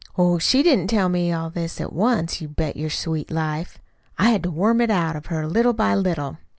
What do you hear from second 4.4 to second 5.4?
to worm it out of